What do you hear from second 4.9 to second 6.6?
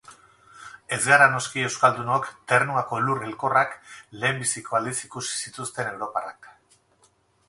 ikusi zituzten europarrak.